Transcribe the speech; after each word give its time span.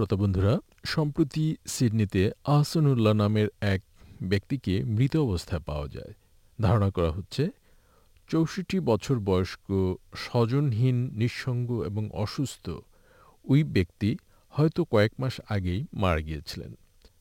শ্রোতা 0.00 0.16
বন্ধুরা, 0.16 0.58
সম্প্রতি 0.84 1.56
সিডনিতে 1.66 2.30
আহসানুল্লাহ 2.46 3.12
নামের 3.12 3.48
এক 3.60 3.82
ব্যক্তিকে 4.22 4.84
মৃত 4.84 5.16
অবস্থায় 5.16 5.62
পাওয়া 5.66 5.88
যায়। 5.88 6.14
ধারণা 6.60 6.90
করা 6.90 7.10
হচ্ছে, 7.10 7.48
চৌষট্টি 8.28 8.80
বছর 8.80 9.18
বয়স্ক 9.18 9.94
স্বজনহীন, 10.16 11.10
নিঃসঙ্গ 11.12 11.80
এবং 11.80 12.10
অসুস্থ 12.12 12.70
ওই 13.44 13.64
ব্যক্তি 13.64 14.16
হয়তো 14.50 14.84
কয়েক 14.84 15.12
মাস 15.18 15.40
আগেই 15.48 15.86
মারা 15.92 16.20
গিয়েছিলেন। 16.20 16.74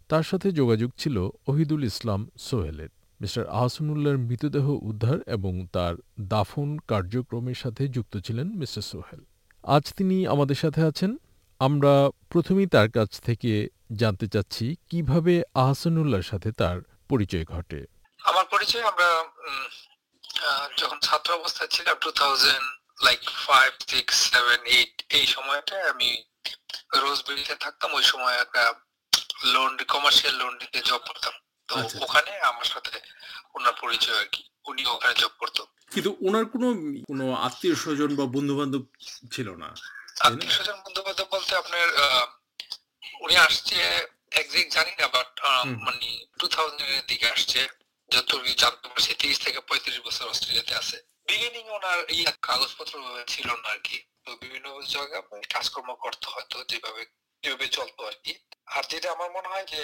তার 0.07 0.23
সাথে 0.23 0.52
যোগাযোগ 0.52 0.91
ছিল 0.98 1.18
ওহিদুল 1.48 1.84
ইসলাম 1.84 2.30
সোহেলের। 2.38 2.89
মিস্টার 3.21 3.48
আহসানুল্লাহর 3.48 4.18
মৃতদেহ 4.18 4.70
উদ্ধার 4.70 5.20
এবং 5.27 5.68
তার 5.73 5.96
দাফন 6.21 6.77
কার্যক্রমের 6.88 7.55
সাথে 7.55 7.88
যুক্ত 7.88 8.18
ছিলেন 8.18 8.48
মিস্টার 8.48 8.84
সোহেল। 8.84 9.20
আজ 9.64 9.93
তিনি 9.98 10.27
আমাদের 10.27 10.55
সাথে 10.55 10.82
আছেন। 10.82 11.18
আমরা 11.59 12.09
প্রথমেই 12.30 12.68
তার 12.68 12.90
কাছ 12.90 13.09
থেকে 13.20 13.68
জানতে 13.95 14.27
চাচ্ছি 14.27 14.76
কীভাবে 14.90 15.34
আহসানুল্লাহর 15.55 16.22
সাথে 16.22 16.52
তার 16.52 16.77
পরিচয় 17.09 17.45
ঘটে? 17.45 17.80
আমার 18.20 18.45
পরিচয় 18.45 18.84
আমরা 18.84 19.09
যখন 20.77 20.99
ছাত্র 20.99 21.34
অবস্থায় 21.34 21.68
ছিলাম 21.68 21.98
two 22.02 22.12
thousand 22.12 22.66
like 23.04 23.20
five 23.48 23.72
six 23.88 24.13
seven 24.32 24.59
eight 24.66 24.94
এই 25.09 25.26
সময়টায় 25.26 25.90
আমি 25.90 26.23
রোজবেরিতে 26.95 27.55
থাকতাম। 27.55 27.90
ওই 27.94 28.04
সময় 28.04 28.38
একটা 28.41 28.73
লোন 29.44 29.77
কমার্শিয়াল 29.88 30.35
লোন 30.35 30.57
দিতে 30.57 30.80
জব 30.85 31.02
করতাম। 31.07 31.34
তো 31.68 31.76
আচ্ছা, 31.76 31.82
আচ্ছা। 31.82 31.99
ওখানে 32.04 32.32
আমার 32.40 32.66
সাথে 32.66 32.99
ওনার 33.55 33.73
পরিচয় 33.82 34.20
আর 34.20 34.27
কি। 34.32 34.44
উনি 34.66 34.85
ওখানে 34.85 35.13
জব 35.20 35.34
করতো। 35.40 35.62
কিন্তু 35.91 36.18
ওনার 36.21 36.46
কোনো 36.46 36.68
কোনো 37.07 37.34
আত্মীয় 37.35 37.76
স্বজন 37.76 38.16
বা 38.16 38.26
বন্ধু 38.26 38.54
বান্ধব 38.57 38.84
ছিল 39.32 39.48
না 39.55 39.70
আত্মীয় 40.20 40.52
স্বজন 40.52 40.73
বন্ধু 40.73 40.98
বলতে 41.49 41.62
আপনার 41.63 41.88
উনি 43.26 43.35
আসছে 43.48 43.77
একজ্যাক্ট 44.40 44.71
জানি 44.77 44.93
না 45.01 45.07
বাট 45.15 45.32
মানে 45.85 46.07
টু 46.40 46.46
থাউজেন্ড 46.55 46.91
এর 46.98 47.05
দিকে 47.12 47.27
আসছে 47.35 47.60
যতটুকু 48.10 48.51
জানতে 48.63 48.85
পারছি 48.91 49.12
তিরিশ 49.21 49.37
থেকে 49.46 49.59
পঁয়ত্রিশ 49.68 49.99
বছর 50.07 50.26
অস্ট্রেলিয়াতে 50.34 50.74
আছে। 50.82 50.98
বিগিনিং 51.29 51.63
ওনার 51.77 51.99
ইয়ে 52.18 52.32
কাগজপত্র 52.48 52.96
ছিল 53.34 53.48
না 53.63 53.70
আর 53.74 53.79
কি। 53.87 53.98
তো 54.26 54.29
বিভিন্ন 54.43 54.68
জায়গায় 54.96 55.24
কাজকর্ম 55.55 55.90
করতে 56.04 56.26
হয়তো 56.34 56.57
যেভাবে 56.71 57.04
যেভাবে 57.43 57.68
চলতো 57.77 58.02
আর 58.09 58.18
কি। 58.24 58.34
আর 58.76 58.84
যেটা 58.91 59.07
আমার 59.15 59.29
মনে 59.37 59.52
হয় 59.52 59.65
যে 59.74 59.81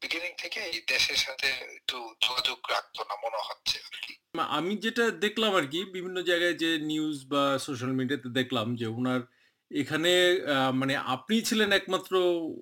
বিগিনিং 0.00 0.32
থেকে 0.42 0.58
এই 0.70 0.78
দেশের 0.92 1.18
সাথে 1.26 1.48
একটু 1.76 1.96
যোগাযোগ 2.24 2.58
রাখতো 2.74 3.00
না 3.08 3.14
মনে 3.24 3.40
হচ্ছে 3.48 3.76
আর 3.88 3.96
কি। 4.04 4.12
আমি 4.58 4.72
যেটা 4.84 5.04
দেখলাম 5.24 5.52
আর 5.58 5.66
কি 5.72 5.80
বিভিন্ন 5.96 6.18
জায়গায় 6.30 6.56
যে 6.62 6.70
নিউজ 6.90 7.18
বা 7.32 7.44
সোশ্যাল 7.66 7.92
মিডিয়াতে 7.98 8.28
দেখলাম 8.38 8.66
যে 8.80 8.86
ওনার 8.98 9.22
এখানে 9.72 10.10
মানে 10.74 10.94
আপনি 11.14 11.34
ছিলেন 11.42 11.70
একমাত্র 11.72 12.12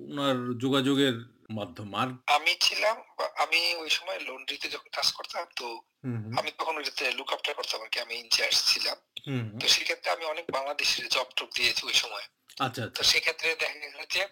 ওনার 0.06 0.36
যোগাযোগের 0.56 1.16
মাধ্যম 1.50 1.89
আর 1.94 2.08
আমি 2.36 2.53
ছিলাম 2.61 2.97
বা- 3.19 3.33
আমি 3.36 3.61
ওই 3.75 3.91
সময় 3.91 4.19
লন্ড্রিতে 4.20 4.66
যখন 4.69 4.89
কাজ 4.92 5.08
করতাম 5.12 5.44
তো 5.56 5.66
হুম 6.05 6.19
হুম, 6.25 6.33
আমি 6.38 6.50
তখন 6.58 6.75
ওইটাতে 6.77 7.05
লুক 7.19 7.28
আফটার 7.33 7.55
করতাম 7.55 7.78
আর 7.83 7.88
কি 7.92 7.98
আমি 8.00 8.14
ইনচার্জ 8.14 8.56
ছিলাম। 8.64 8.97
হুম 9.27 9.42
হুম, 9.42 9.58
তো 9.61 9.66
সেক্ষেত্রে 9.69 10.08
আমি 10.11 10.25
অনেক 10.25 10.47
বাংলাদেশের 10.50 11.06
জব 11.08 11.28
টব 11.36 11.48
দিয়েছি 11.56 11.83
ওই 11.86 11.97
সময়। 12.03 12.27
আচ্ছা 12.61 12.83
তো 12.83 12.88
আচ্ছা 12.88 13.03
সেক্ষেত্রে 13.05 13.48
দেখা 13.55 13.78
গেছে 13.83 14.05
যে 14.14 14.22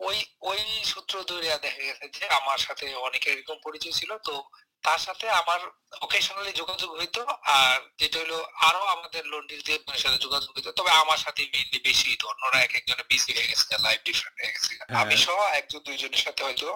ওই 0.00 0.18
ওই 0.40 0.60
সূত্র 0.84 1.14
ধরে 1.24 1.46
দেখা 1.58 1.82
গেছে 1.82 2.06
যে 2.08 2.24
আমার 2.28 2.58
সাথে 2.58 2.84
অনেকের 2.96 3.32
এরকম 3.32 3.58
পরিচয় 3.62 3.92
ছিল। 3.92 4.10
তো 4.18 4.34
তার 4.82 4.98
সাথে 4.98 5.26
আমার 5.30 5.60
অকেশনালি 6.00 6.52
যোগাযোগ 6.52 6.90
হইতো 6.98 7.20
আর 7.60 7.76
যেটা 7.98 8.18
হলো 8.18 8.38
আরও 8.68 8.82
আমাদের 8.84 9.22
লন্ডির 9.26 9.62
দিয়ে 9.62 9.78
সাথে 9.96 10.18
যোগাযোগ 10.18 10.50
হইতো 10.56 10.72
তবে 10.72 10.90
আমার 10.90 11.18
সাথে 11.18 11.42
মেইনলি 11.52 11.78
বেশি 11.78 12.04
হইতো। 12.10 12.24
অন্যরা 12.28 12.58
এক 12.62 12.72
একজনের 12.74 13.06
বিজি 13.08 13.30
হয়ে 13.32 13.48
গেছে 13.48 13.64
লাইফ 13.78 14.00
ডিফারেন্ট 14.04 14.36
হয়ে 14.40 14.52
গেছে। 14.52 14.72
আমি 15.02 15.14
হ্যাঁ। 15.14 15.24
সহ 15.26 15.38
একজন 15.52 15.80
দুইজনের 15.82 16.18
সাথে 16.18 16.42
হয়তো 16.44 16.68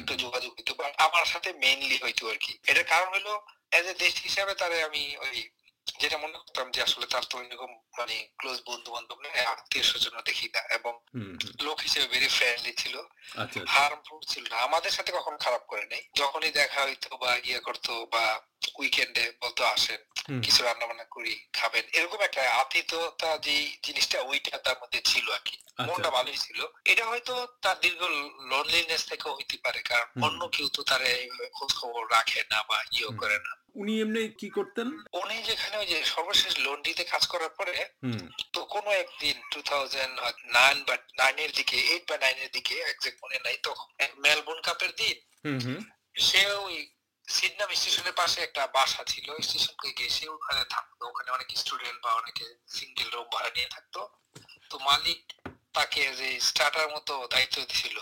একটু 0.00 0.14
যোগাযোগ 0.14 0.50
হইতো 0.58 0.72
বাট 0.74 0.92
আমার 0.96 1.24
সাথে 1.24 1.52
মেইনলি 1.52 1.96
হইতো 2.02 2.22
আর 2.30 2.36
কি। 2.36 2.52
এটার 2.66 2.84
কারণ 2.84 3.08
হলো 3.08 3.32
এজ 3.72 3.86
এ 3.86 3.94
দেশ 3.94 4.14
হিসাবে 4.22 4.54
তারে 4.54 4.76
আমি 4.82 5.02
ওই 5.16 5.36
যেটা 6.00 6.18
মনে 6.18 6.32
করতাম 6.32 6.70
যে 6.70 6.82
আসলে 6.82 7.06
তার 7.06 7.22
তো 7.30 7.42
এরকম 7.42 7.80
মানে 7.98 8.28
ক্লোজ 8.38 8.62
বন্ধু 8.66 8.92
বান্ধব 8.92 9.18
নেই 9.20 9.44
আত্মীয় 9.44 9.84
স্বজন 9.84 10.20
দেখি 10.24 10.50
না 10.54 10.60
এবং 10.74 11.00
লোক 11.62 11.80
হিসেবে 11.80 12.06
ভেরি 12.06 12.28
ফ্রেন্ডলি 12.28 12.72
ছিল। 12.72 12.98
আচ্ছা 12.98 13.42
আচ্ছা। 13.42 13.60
হার্মফুল 13.66 14.20
ছিল 14.28 14.44
না। 14.50 14.56
আমাদের 14.56 14.90
সাথে 14.90 15.12
কখনো 15.12 15.36
খারাপ 15.36 15.62
করে 15.66 15.86
নাই। 15.86 16.02
যখনই 16.14 16.50
দেখা 16.50 16.82
হইতো 16.82 17.16
বা 17.16 17.36
ইয়ে 17.44 17.60
করতো 17.60 18.06
বা 18.12 18.40
উইকেন্ডে 18.78 19.32
বলতো 19.40 19.64
আসেন 19.64 20.00
কিছু 20.42 20.64
রান্না 20.64 20.86
বান্না 20.86 21.04
করি 21.04 21.34
খাবেন। 21.52 21.84
এরকম 21.92 22.20
একটা 22.20 22.42
আতিথ্যতা 22.52 23.38
যে 23.38 23.70
জিনিসটা 23.82 24.20
ওইটা 24.20 24.58
তার 24.58 24.76
মধ্যে 24.82 25.00
ছিল 25.04 25.30
আর 25.30 25.42
কি। 25.44 25.56
আচ্ছা। 25.56 25.86
মনটা 25.86 26.10
ভালোই 26.10 26.36
ছিল। 26.36 26.58
এটা 26.84 27.04
হয়তো 27.06 27.46
তার 27.62 27.80
দীর্ঘ 27.80 28.00
লোনলিনেস 28.50 29.08
থেকে 29.08 29.30
হইতে 29.30 29.56
পারে 29.64 29.80
কারণ 29.82 30.08
অন্য 30.22 30.48
কেউ 30.48 30.68
তো 30.68 30.82
তার 30.82 31.00
খোঁজ 31.52 31.74
খবর 31.74 32.02
রাখে 32.10 32.40
না 32.50 32.62
বা 32.62 32.78
ইয়ে 32.92 33.10
করে 33.16 33.38
না। 33.38 33.52
উনি 33.74 34.00
এমনি 34.00 34.28
কি 34.28 34.50
করতেন? 34.50 34.88
উনি 35.12 35.36
যেখানে 35.42 35.76
ওই 35.76 35.86
যে 35.86 36.04
সর্বশেষ 36.04 36.58
লন্ডিতে 36.58 37.04
কাজ 37.04 37.26
করার 37.26 37.48
পরে 37.48 37.88
তো 38.52 38.64
কোনো 38.64 38.90
একদিন 38.90 39.36
টু 39.52 39.62
থাউজেন্ড 39.62 40.20
নাইন 40.52 40.84
বা 40.84 40.96
নাইনের 41.18 41.52
দিকে 41.52 41.76
এইট 41.76 42.10
বা 42.10 42.16
নাইনের 42.18 42.50
দিকে 42.50 42.74
একজ্যাক্ট 42.80 43.18
মনে 43.24 43.38
নাই 43.44 43.56
তখন 43.62 43.88
মেলবোর্ন 44.18 44.60
কাপের 44.62 44.92
দিন 44.96 45.16
সে 46.20 46.46
ওই 46.46 46.76
সিডনাম 47.28 47.70
স্টেশনের 47.80 48.14
পাশে 48.20 48.38
একটা 48.42 48.62
বাসা 48.76 49.02
ছিল। 49.04 49.26
স্টেশনকে 49.46 49.88
গিয়ে 49.92 50.10
সে 50.10 50.24
ওখানে 50.28 50.62
থাকতো। 50.74 51.02
ওখানে 51.08 51.30
অনেক 51.30 51.48
স্টুডেন্ট 51.62 51.98
বা 52.04 52.10
অনেকে 52.12 52.46
সিঙ্গেল 52.76 53.08
রুম 53.10 53.28
ভাড়া 53.34 53.50
নিয়ে 53.56 53.68
থাকতো। 53.74 54.00
তো 54.70 54.76
মালিক 54.88 55.20
তাকে 55.74 56.02
যে 56.20 56.28
স্টার্টার 56.40 56.86
মতো 56.94 57.12
দায়িত্ব 57.34 57.56
দিছিল 57.70 57.96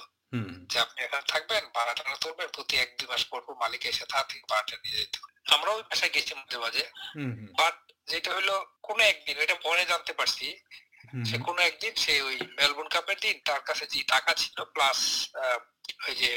যে 0.71 0.77
আপনি 0.81 0.99
এখানে 1.03 1.25
থাকবেন 1.33 1.63
ভাড়া 1.77 1.93
টাড়া 1.95 2.17
তুলবেন 2.23 2.49
প্রতি 2.57 2.75
এক 2.77 2.91
দুই 2.99 3.09
মাস 3.13 3.23
পর 3.31 3.41
পর 3.47 3.55
মালিক 3.55 3.83
এসে 3.87 4.05
তার 4.13 4.25
থেকে 4.31 4.45
ভাড়াটা 4.53 4.77
নিয়ে 4.83 4.99
যেত। 5.01 5.15
আমরা 5.55 5.71
ওই 5.77 5.83
বাসায় 5.91 6.13
গেছি 6.15 6.33
মাঝে 6.35 6.59
মাঝে। 6.65 6.85
বাট 7.61 7.77
যেটা 8.11 8.31
হলো 8.35 8.55
কোনো 8.83 9.03
একদিন 9.13 9.37
এটা 9.45 9.57
পরে 9.67 9.83
জানতে 9.93 10.13
পারছি 10.19 10.47
সে 11.29 11.37
কোনো 11.47 11.61
একদিন 11.63 11.93
সে 12.05 12.15
ওই 12.29 12.37
মেলবোর্ন 12.59 12.89
কাপের 12.95 13.19
দিন 13.25 13.37
তার 13.49 13.63
কাছে 13.69 13.85
যে 13.93 14.01
টাকা 14.15 14.33
ছিল 14.43 14.57
প্লাস 14.75 14.99
ওই 16.07 16.15
যে 16.23 16.31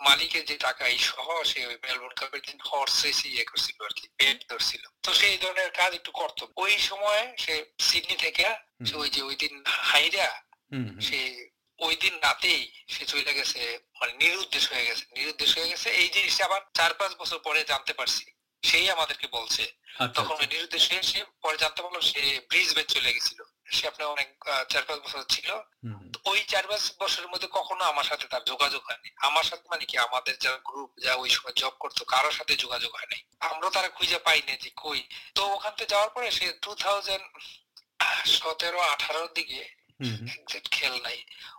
মালিকের 0.00 0.44
যে 0.44 0.56
টাকা 0.56 0.86
এই 0.86 0.98
সহ 0.98 1.42
সে 1.42 1.66
ওই 1.66 1.76
মেলবোর্ন 1.82 2.14
কাপের 2.14 2.40
দিন 2.40 2.58
হর্স 2.60 3.04
রেসে 3.04 3.28
ইয়ে 3.28 3.44
করছিল 3.44 3.84
আর 3.84 3.92
কি 3.96 4.08
পেট 4.18 4.50
ধরছিল। 4.50 4.82
তো 5.02 5.14
সেই 5.14 5.38
ধরনের 5.38 5.70
কাজ 5.70 5.94
একটু 5.94 6.10
করতো। 6.10 6.52
ওই 6.56 6.78
সময় 6.78 7.36
সে 7.38 7.64
সিডনি 7.78 8.16
থেকে 8.16 8.44
সে 8.86 8.96
ওই 8.96 9.10
যে 9.10 9.22
ওই 9.22 9.36
দিন 9.36 9.64
হাইরা 9.66 10.42
সে 11.00 11.50
ওই 11.78 11.96
দিন 11.96 12.14
রাতেই 12.22 12.72
সে 12.88 13.06
চলে 13.06 13.34
গেছে 13.34 13.78
মানে 14.00 14.12
নিরুদ্দেশ 14.12 14.72
হয়ে 14.72 14.86
গেছে। 14.86 15.04
নিরুদ্দেশ 15.16 15.58
হয়ে 15.58 15.68
গেছে। 15.68 15.90
এই 15.90 16.08
জিনিসটা 16.08 16.44
আবার 16.44 16.60
চার 16.74 16.94
পাঁচ 16.94 17.12
বছর 17.16 17.38
পরে 17.38 17.64
জানতে 17.64 17.92
পারছি। 17.92 18.24
সেই 18.62 18.90
আমাদেরকে 18.90 19.26
বলছে। 19.26 19.62
আচ্ছা 19.98 20.22
তখন 20.22 20.34
আচ্ছা। 20.34 20.46
ওই 20.46 20.46
নিরুদ্দেশ 20.46 20.90
হয়ে 20.90 21.02
সে 21.02 21.24
পরে 21.42 21.56
জানতে 21.56 21.82
পারল 21.82 22.00
সে 22.00 22.40
ব্রিজবেন 22.48 22.84
চলে 22.84 23.12
গেছিল। 23.12 23.42
সে 23.66 23.84
আপনার 23.90 24.08
অনেক 24.14 24.28
চার 24.72 24.82
পাঁচ 24.88 24.98
বছর 25.04 25.22
ছিল। 25.34 25.48
ওই 26.30 26.38
চার 26.52 26.64
পাঁচ 26.70 26.82
বছরের 27.00 27.28
মধ্যে 27.32 27.48
কখনো 27.58 27.82
আমার 27.92 28.06
সাথে 28.10 28.26
তার 28.32 28.42
যোগাযোগ 28.52 28.82
হয়নি। 28.88 29.08
আমার 29.28 29.44
সাথে 29.50 29.64
মানে 29.72 29.84
কি 29.90 29.96
আমাদের 30.06 30.34
যারা 30.44 30.58
গ্রুপ 30.68 30.90
যা 31.04 31.12
ওই 31.22 31.30
সময় 31.36 31.54
জব 31.62 31.74
করতো 31.82 32.02
কারোর 32.12 32.34
সাথে 32.38 32.54
যোগাযোগ 32.64 32.90
হয় 32.98 33.10
নাই 33.12 33.22
আমরা 33.48 33.68
তারা 33.76 33.88
খুঁজে 33.96 34.18
পাইনি 34.26 34.54
যে 34.64 34.70
কই। 34.84 35.00
তো 35.36 35.40
ওখান 35.56 35.72
থেকে 35.76 35.90
যাওয়ার 35.92 36.10
পরে 36.14 36.28
সে 36.38 36.46
টু 36.64 36.70
থাউজেন্ড 36.84 37.24
সতেরো 38.36 38.80
আঠারোর 38.92 39.30
দিকে 39.38 39.60
একজ্যাক্ট 40.34 40.68
খেয়াল 40.76 40.96
নাই। 41.06 41.18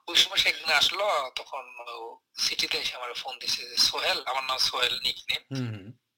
ওই 0.10 0.18
সময় 0.22 0.40
সে 0.42 0.48
একদিন 0.50 0.72
আসলো 0.82 1.06
তখন 1.40 1.64
সিটিতে 2.46 2.78
এসে 2.84 2.94
আমার 3.00 3.12
ফোন 3.22 3.34
দিছে 3.42 3.62
যে 3.70 3.78
সোহেল 3.88 4.20
আমার 4.32 4.44
নাম 4.50 4.60
সোহেল 4.68 4.96
নিক 5.06 5.20
নেম 5.30 5.42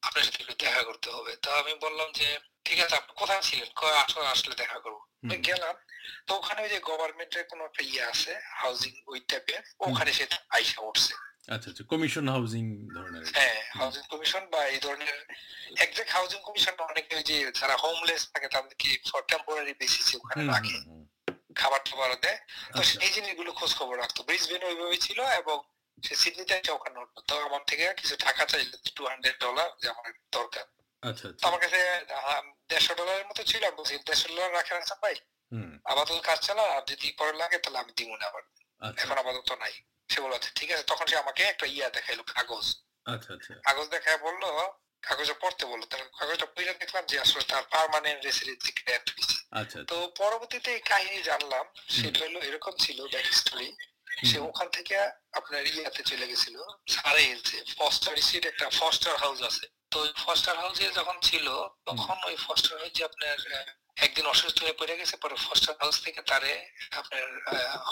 আপনার 0.07 0.23
সাথে 0.25 0.39
একটু 0.43 0.55
দেখা 0.63 0.81
করতে 0.89 1.09
হবে। 1.15 1.31
তো 1.43 1.49
আমি 1.61 1.73
বললাম 1.85 2.09
যে 2.19 2.27
ঠিক 2.67 2.79
আছে 2.85 2.95
আপনি 2.95 3.13
কোথায় 3.22 3.44
ছিলেন? 3.47 3.69
কয় 3.81 3.97
আসো 4.03 4.19
আসলে 4.33 4.53
দেখা 4.61 4.78
করব। 4.79 5.00
গেলাম 5.47 5.75
তো 6.27 6.31
ওখানে 6.36 6.59
ওই 6.62 6.69
যে 6.69 6.80
গভর্নমেন্টের 6.89 7.44
কোনো 7.51 7.62
একটা 7.65 7.81
ইয়ে 7.83 8.03
আছে 8.12 8.31
হাউজিং 8.62 8.94
ওই 9.07 9.19
টাইপের 9.30 9.62
ওখানে 9.80 10.12
সে 10.13 10.24
আইসা 10.50 10.80
উঠছে 10.81 11.13
আচ্ছা 11.53 11.68
আচ্ছা 11.71 11.83
কমিশন 11.83 12.25
হাউজিং 12.30 12.63
ধরনের 12.95 13.24
হ্যাঁ 13.38 13.59
হাউজিং 13.80 14.03
কমিশন 14.13 14.44
বা 14.53 14.62
এই 14.74 14.80
ধরনের 14.80 15.15
একজ্যাক্ট 15.75 16.12
হাউজিং 16.12 16.39
কমিশন 16.47 16.74
অনেকে 16.89 17.12
ওই 17.15 17.24
যে 17.24 17.38
যারা 17.59 17.75
হোমলেস 17.83 18.24
থাকে 18.33 18.47
তাদেরকে 18.56 18.88
ফর 19.09 19.21
টেম্পোরারি 19.31 19.74
বেসিসে 19.74 20.15
ওখানে 20.18 20.44
রাখে। 20.45 20.77
খাবার 21.56 21.81
টাবার 21.86 22.12
দেয়। 22.21 22.39
তো 22.75 22.80
আচ্ছা। 22.81 22.95
এই 23.06 23.12
জিনিসগুলো 23.13 23.51
খোঁজ 23.51 23.71
খবর 23.75 23.95
রাখতো। 23.97 24.19
ব্রিসবেন 24.24 24.62
ওইভাবে 24.63 24.97
ছিল 24.97 25.19
এবং 25.41 25.57
সে 25.97 26.13
সিডনিতে 26.15 26.53
এসে 26.56 26.71
ওখানে 26.71 26.97
উঠতো 27.00 27.19
তো 27.30 27.33
আমার 27.47 27.62
থেকে 27.68 27.83
কিছু 27.94 28.15
টাকা 28.25 28.44
চাইলো 28.45 28.75
টু 28.97 29.03
হান্ড্রেড 29.06 29.38
ডলার 29.39 29.69
যে 29.81 29.88
আমার 29.89 30.06
দরকার। 30.31 30.65
আচ্ছা 31.03 31.25
তো 31.25 31.30
আচ্ছা 31.30 31.44
আমার 31.47 31.59
কাছে 31.59 31.80
দেড়শো 32.69 32.93
ডলারের 32.93 33.25
মতো 33.27 33.41
ছিল 33.43 33.61
আমি 33.63 33.77
বলছি 33.77 33.93
দেড়শো 34.07 34.27
ডলার 34.27 34.53
রাখেন 34.53 34.77
আচ্ছা 34.77 34.95
ভাই 35.03 35.15
আপাতত 35.85 36.19
কাজ 36.19 36.39
চালা 36.47 36.63
আর 36.75 36.83
যদি 36.87 37.07
পরে 37.11 37.33
লাগে 37.33 37.57
তাহলে 37.57 37.79
আমি 37.79 37.91
দিব 37.91 38.09
না 38.15 38.25
আবার। 38.27 38.43
আচ্ছা। 38.81 39.03
এখন 39.03 39.17
আপাতত 39.17 39.49
নাই। 39.59 39.73
সে 40.09 40.21
বলল 40.21 40.33
আচ্ছা 40.33 40.51
ঠিক 40.55 40.69
আছে। 40.71 40.83
তখন 40.83 41.05
সে 41.07 41.17
আমাকে 41.17 41.43
একটা 41.43 41.65
ইয়া 41.65 41.89
দেখাইলো 41.89 42.23
কাগজ। 42.23 42.65
আচ্ছা 43.05 43.31
কাগজ 43.63 43.87
দেখায় 43.87 44.17
বলল 44.17 44.43
কাগজটা 45.03 45.33
পড়তে 45.33 45.65
বলল 45.65 45.83
তার 45.85 46.01
কাগজটা 46.19 46.45
পড়ে 46.45 46.73
দেখলাম 46.73 47.05
যে 47.05 47.19
আসলে 47.19 47.43
তার 47.43 47.63
পার্মানেন্ট 47.71 48.21
আচ্ছা 49.51 49.83
তো 49.83 49.97
পরবর্তীতে 50.17 50.69
এই 50.73 50.81
কাহিনী 50.81 51.19
জানলাম 51.23 51.65
সেটা 51.89 52.19
হলো 52.25 52.39
এরকম 52.39 52.73
ছিল 52.77 52.97
ব্যাক 53.07 53.27
স্টোরি 53.33 53.69
সে 54.25 54.37
ওখান 54.39 54.67
থেকে 54.69 54.93
আপনার 55.31 55.61
ইয়াতে 55.67 56.01
চলে 56.03 56.25
গেছিল 56.27 56.55
সারে 56.87 57.23
ফস্টার 57.77 58.13
স্ট্রিট 58.17 58.45
একটা 58.45 58.69
ফস্টার 58.69 59.13
হাউস 59.17 59.39
আছে। 59.41 59.65
তো 59.92 59.98
ওই 60.04 60.12
ফস্টার 60.24 60.56
হাউসে 60.62 60.86
যখন 61.00 61.18
ছিল 61.30 61.48
তখন 61.88 62.18
ওই 62.30 62.36
ফস্টার 62.45 62.74
হাউসে 62.80 63.01
আপনার 63.10 63.38
একদিন 64.06 64.25
অসুস্থ 64.34 64.57
হয়ে 64.63 64.80
পড়ে 64.80 64.94
গেছে 65.00 65.16
পরে 65.24 65.36
ফস্টার 65.45 65.74
হাউস 65.81 65.98
থেকে 66.06 66.22
তারে 66.31 66.51
আপনার 67.00 67.25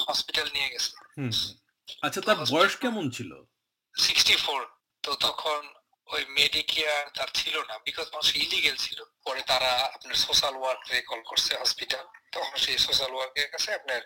হসপিটাল 0.06 0.48
নিয়ে 0.56 0.72
গেছে। 0.74 0.92
আচ্ছা 2.06 2.22
তার 2.28 2.38
বয়স 2.54 2.74
কেমন 2.84 3.06
ছিল? 3.18 3.32
সিক্সটি 3.96 4.36
ফোর 4.46 4.62
তো 5.04 5.12
তখন 5.28 5.62
ওই 6.08 6.24
মেডিকেয়ার 6.40 7.04
তার 7.18 7.30
ছিল 7.40 7.56
না 7.70 7.76
বিকজ 7.88 8.08
মানুষ 8.14 8.30
ইলিগেল 8.44 8.76
ছিল। 8.86 9.00
পরে 9.26 9.42
তারা 9.52 9.72
আপনার 9.96 10.18
সোশ্যাল 10.26 10.56
ওয়ার্কে 10.58 10.98
কল 11.10 11.22
করছে 11.30 11.52
হসপিটাল 11.62 12.06
তখন 12.32 12.56
সেই 12.66 12.78
সোশ্যাল 12.78 13.12
ওয়ার্কের 13.16 13.48
কাছে 13.54 13.70
আপনার 13.80 14.02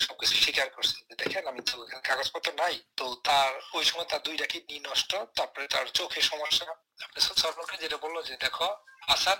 সবকিছু 0.00 0.34
স্বীকার 0.44 0.68
করছে 0.76 0.96
যে 1.08 1.14
দেখেন 1.22 1.44
আমি 1.50 1.60
তো 1.68 1.74
কাগজপত্র 2.08 2.48
নাই 2.62 2.74
তো 2.98 3.04
তার 3.28 3.50
ওই 3.78 3.84
সময় 3.84 4.08
তার 4.10 4.22
দুইটা 4.26 4.46
কিডনি 4.52 4.76
নষ্ট 4.88 5.10
তারপরে 5.38 5.64
তার 5.74 5.86
চোখে 5.98 6.20
সমস্যা। 6.32 6.66
আপনি 7.06 7.20
ওয়ার্কে 7.56 7.76
যেটা 7.84 7.98
বলল 8.04 8.16
যে 8.28 8.34
দেখো 8.44 8.68
আসান। 9.14 9.38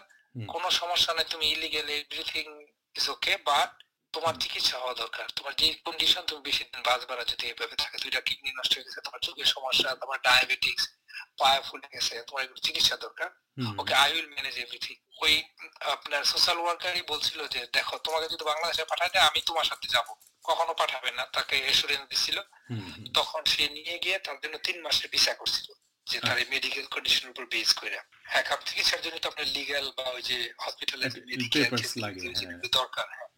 কোনো 0.55 0.69
সমস্যা 0.81 1.11
নেই 1.17 1.27
তুমি 1.33 1.47
illegal 1.55 1.89
everything 1.99 2.47
is 2.99 3.07
okay 3.15 3.35
but 3.51 3.71
তোমার 4.15 4.35
চিকিৎসা 4.43 4.77
হওয়া 4.83 4.95
দরকার। 5.03 5.27
তোমার 5.39 5.53
যে 5.61 5.67
কন্ডিশন 5.87 6.23
তুমি 6.29 6.41
বেশি 6.49 6.63
দিন 6.71 6.81
বাঁচবে 6.89 7.15
না 7.19 7.25
যদি 7.33 7.45
এভাবে 7.53 7.77
থাকে 7.83 7.97
দুইটা 8.05 8.21
কিডনি 8.27 8.51
নষ্ট 8.59 8.73
হয়ে 8.75 8.87
গেছে 8.87 9.01
তোমার 9.07 9.21
চোখের 9.27 9.49
সমস্যা 9.55 9.89
তোমার 10.03 10.19
ডায়াবেটিক্স 10.27 10.85
পায়ে 11.41 11.61
ফুলে 11.69 11.89
গেছে 11.95 12.15
তোমার 12.29 12.43
এগুলো 12.45 12.61
চিকিৎসা 12.67 12.97
দরকার। 13.05 13.29
Okay 13.81 13.95
I 14.03 14.11
will 14.15 14.29
manage 14.35 14.57
everything 14.65 14.97
ওই 15.25 15.35
আপনার 15.95 16.23
সোশ্যাল 16.33 16.59
ওয়ার্কারই 16.61 17.05
বলছিল 17.13 17.41
যে 17.55 17.61
দেখো 17.77 17.95
তোমাকে 18.07 18.27
যদি 18.33 18.45
বাংলাদেশে 18.51 18.85
পাঠায় 18.91 19.13
দেয় 19.13 19.25
আমি 19.29 19.41
তোমার 19.49 19.67
সাথে 19.71 19.87
যাব। 19.95 20.09
কখনো 20.49 20.73
পাঠাবে 20.75 21.11
না। 21.11 21.25
তাকে 21.37 21.55
এসুরেন্স 21.73 22.05
দিছিল। 22.11 22.39
তখন 23.15 23.41
সে 23.53 23.65
নিয়ে 23.69 23.97
গিয়ে 23.99 24.17
তার 24.19 24.37
জন্য 24.43 24.57
তিন 24.59 24.77
মাসের 24.83 25.09
ভিসা 25.13 25.35
করছিল 25.35 25.69
যে 26.07 26.19
তার 26.21 26.37
মেডিকেল 26.51 26.87
কন্ডিশনের 26.87 27.31
উপর 27.31 27.45
বেস 27.47 27.71
করে। 27.81 27.97
হ্যাঁ 28.31 28.45
কারণ 28.49 28.63
চিকিৎসার 28.65 29.01
জন্য 29.03 29.17
তো 29.19 29.27
আপনার 29.29 29.49
লিগ্যাল 29.49 29.87
বা 29.97 30.05
ওই 30.11 30.23
যে 30.23 30.37
লাগে, 31.97 32.21
হ্যাঁ। 32.43 32.61
দরকার 32.79 33.07
হ্যাঁ। 33.15 33.29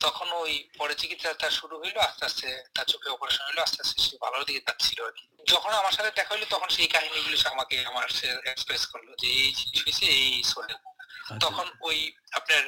তখন 0.00 0.28
ওই 0.42 0.52
পরে 0.78 0.94
চিকিৎসা 0.94 1.30
তার 1.34 1.50
শুরু 1.50 1.74
হইল 1.82 1.96
আস্তে 1.98 2.22
আস্তে 2.24 2.48
তার 2.74 2.86
চোখে 2.86 3.08
অপারেশন 3.10 3.44
হইল 3.48 3.58
আস্তে 3.58 3.78
আস্তে 3.82 3.96
সে 4.02 4.14
ভালোর 4.24 4.42
দিকে 4.44 4.60
যাচ্ছিল 4.66 4.98
আর 5.04 5.12
কি। 5.12 5.24
যখন 5.46 5.72
আমার 5.72 5.94
সাথে 5.96 6.10
দেখা 6.16 6.32
হইল 6.34 6.44
তখন 6.54 6.68
সেই 6.68 6.88
কাহিনীগুলো 6.88 7.36
আমাকে 7.54 7.76
আমার 7.84 8.06
এক্সপ্রেস 8.52 8.82
করল 8.86 9.08
যে 9.22 9.28
এই 9.36 9.50
জিনিস 9.54 9.78
হয়েছে 9.84 10.04
এই 10.18 10.30
সোহেল 10.44 10.76
আচ্ছা, 10.76 11.34
তখন 11.44 11.66
ওই 11.80 11.98
আপনার 12.32 12.62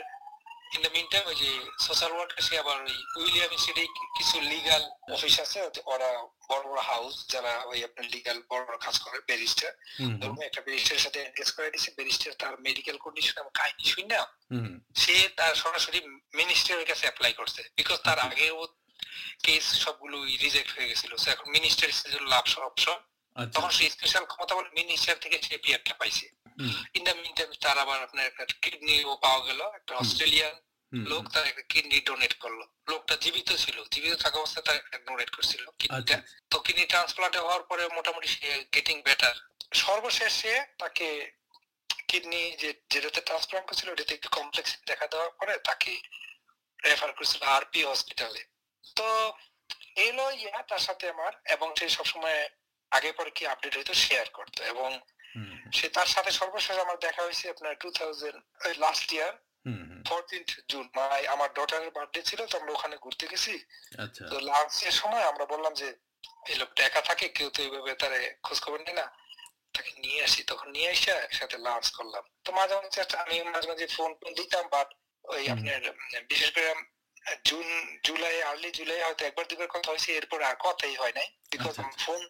ইন 0.73 0.83
দ্য 0.83 0.91
মিন 0.91 1.07
টাইম 1.11 1.25
ওই 1.27 1.35
যে 1.35 1.51
সোশ্যাল 1.79 2.13
ওয়ার্কার 2.13 2.43
সে 2.43 2.59
আবার 2.59 2.77
ওই 2.83 3.23
উইলিয়াম 3.23 3.51
ইনস্টিটিউটে 3.53 3.87
কিছু 4.19 4.41
লিগাল 4.41 4.83
অফিস 5.13 5.41
আছে 5.41 5.59
ওরা 5.85 6.09
বড় 6.49 6.63
বড় 6.69 6.81
হাউস 6.81 7.27
যারা 7.29 7.63
ওই 7.65 7.85
আপনার 7.85 8.05
লিগাল 8.05 8.43
বড় 8.51 8.65
বড় 8.67 8.77
কাজ 8.77 8.99
করে 8.99 9.19
ব্যারিস্টার 9.21 9.73
ধরুন 10.21 10.43
একটা 10.43 10.61
ব্যারিস্টারের 10.61 11.03
সাথে 11.03 11.21
এনগেজ 11.21 11.51
করে 11.51 11.71
দিছে 11.71 11.91
ব্যারিস্টার 11.91 12.33
তার 12.35 12.61
মেডিকেল 12.61 12.97
কন্ডিশন 12.97 13.41
এবং 13.41 13.51
কাহিনী 13.55 13.85
সে 14.97 15.29
তার 15.37 15.55
সরাসরি 15.55 16.01
মিনিস্টারের 16.35 16.87
কাছে 16.87 17.01
অ্যাপ্লাই 17.01 17.33
করছে। 17.33 17.63
বিকজ 17.77 17.99
তার 18.05 18.19
আচ্ছা। 18.19 18.37
আগেও 18.37 18.67
কেস 19.43 19.65
সবগুলো 19.65 20.25
রিজেক্ট 20.25 20.71
হয়ে 20.77 20.89
গেছিল। 20.89 21.13
এখন 21.31 21.51
মিনিস্টার 21.51 21.89
লাভ 22.21 22.45
অপশন 22.59 22.99
আচ্ছা, 23.37 23.61
তখন 23.61 23.71
সে 23.71 23.91
স্পেশাল 23.91 24.25
ক্ষমতা 24.25 24.55
বলে 24.55 24.71
মিনিস্টার 24.75 25.17
থেকে 25.21 25.43
সে 25.43 25.59
পিয়ারটা 25.59 25.95
পাইছে। 25.95 26.27
ইন 26.95 27.03
দ্য 27.05 27.15
মিন 27.15 27.33
তার 27.61 27.79
আবার 27.79 28.03
আপনার 28.03 28.27
একটা 28.27 28.45
কিডনি 28.63 29.05
ও 29.05 29.17
পাওয়া 29.17 29.41
গেল 29.47 29.61
একটা 29.75 29.93
অস্ট্রেলিয়ান 29.95 30.55
লোক 30.93 31.25
তার 31.29 31.47
একটা 31.47 31.63
কিডনি 31.63 32.01
ডোনেট 32.01 32.35
করল। 32.35 32.61
লোকটা 32.89 33.15
জীবিত 33.17 33.49
ছিল 33.53 33.85
জীবিত 33.91 34.15
থাকা 34.15 34.37
অবস্থায় 34.39 34.65
তার 34.65 34.77
একটা 34.77 34.99
ডোনেট 34.99 35.31
করছিল। 35.31 35.63
আচ্ছা, 35.69 35.79
কিডনিটা 35.79 36.17
তো 36.51 36.57
কিডনি 36.61 36.85
ট্রান্সপ্লান্ট 36.85 37.37
হওয়ার 37.37 37.63
পরে 37.63 37.89
মোটামুটি 37.89 38.29
সে 38.29 38.65
গেটিং 38.75 38.97
বেটার 39.03 39.37
সর্বশেষে 39.75 40.55
তাকে 40.79 41.33
কিডনি 42.09 42.43
যে 42.57 42.71
যেটাতে 42.91 43.21
ট্রান্সপ্লান্ট 43.21 43.69
করছিল 43.69 43.89
ওটাতে 43.91 44.15
একটু 44.15 44.29
কমপ্লেক্স 44.29 44.73
দেখা 44.87 45.07
দেওয়ার 45.07 45.31
পরে 45.31 45.59
তাকে 45.59 45.93
রেফার 46.85 47.13
করেছিল 47.13 47.43
আরপি 47.43 47.81
হসপিটালে 47.85 48.43
তো 48.97 49.33
এলো 49.97 50.31
ইয়া 50.31 50.63
তার 50.63 50.79
সাথে 50.79 51.05
আমার 51.09 51.33
এবং 51.45 51.69
সে 51.77 51.89
সবসময় 51.89 52.49
আগে 52.91 53.13
পরে 53.13 53.31
কি 53.31 53.47
আপডেট 53.47 53.77
হইতো 53.77 53.95
শেয়ার 53.95 54.27
করতো। 54.29 54.65
এবং 54.65 55.01
সে 55.73 55.87
তার 55.89 56.07
সাথে 56.07 56.31
সর্বশেষ 56.31 56.77
আমার 56.79 56.99
দেখা 56.99 57.23
হয়েছে 57.23 57.45
আপনার 57.51 57.75
two 57.77 57.89
thousand 57.91 58.39
last 58.79 59.09
year 59.13 59.33
fourteenth 60.09 60.51
June 60.69 60.87
মানে 60.95 61.27
আমার 61.29 61.49
ডটারের 61.53 61.91
বার্থডে 61.91 62.23
ছিল 62.23 62.41
তো 62.47 62.55
আমরা 62.59 62.73
ওখানে 62.73 62.97
ঘুরতে 62.97 63.25
গেছি। 63.33 63.55
আচ্ছা, 64.05 64.23
তো 64.33 64.37
লাঞ্চের 64.41 64.95
সময় 65.01 65.25
আমরা 65.25 65.45
বললাম 65.45 65.73
যে 65.75 65.89
এই 66.51 66.57
লোকটা 66.59 66.81
একা 66.85 67.01
থাকে 67.01 67.27
কেউ 67.29 67.49
তো 67.51 67.59
এইভাবে 67.63 67.93
তারে 67.95 68.21
খোঁজ 68.43 68.59
খবর 68.61 68.79
না। 69.01 69.07
তাকে 69.75 69.93
নিয়ে 69.99 70.21
আসি 70.25 70.41
তখন 70.43 70.69
নিয়ে 70.71 70.91
এসে 70.91 71.11
একসাথে 71.27 71.57
লাঞ্চ 71.59 71.87
করলাম। 71.91 72.25
তো 72.45 72.51
মাঝে 72.53 72.75
মাঝে 72.77 73.01
আমি 73.17 73.35
মাঝে 73.55 73.69
মাঝে 73.69 73.87
ফোন 73.87 74.11
টোন 74.21 74.33
দিতাম 74.35 74.65
বাট 74.69 74.89
ওই 75.25 75.43
আপনার 75.49 75.83
বিশেষ 76.31 76.51
করে 76.55 76.69
জুন 77.45 77.67
জুলাই 78.05 78.37
আর্লি 78.43 78.71
জুলাই 78.71 79.01
হয়তো 79.03 79.23
একবার 79.25 79.45
দুবার 79.51 79.69
কথা 79.69 79.89
হয়েছে 79.91 80.11
এরপরে 80.13 80.45
আর 80.45 80.57
কথাই 80.67 80.95
হয় 80.95 81.15
নাই। 81.15 81.29
বিকজ। 81.51 81.75
ফোন 82.05 82.21